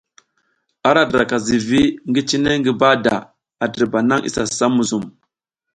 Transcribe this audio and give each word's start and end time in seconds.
A 0.87 0.89
ra 0.95 1.03
diraka 1.09 1.37
zivi 1.45 1.83
ngi 2.09 2.21
cine 2.29 2.51
ngi 2.59 2.71
bahada, 2.79 3.15
a 3.63 3.65
dirba 3.73 3.99
nang 4.09 4.23
isa 4.27 4.41
sam 4.57 4.71
muzum. 4.77 5.03